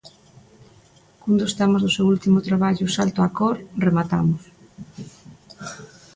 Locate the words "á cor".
3.27-3.59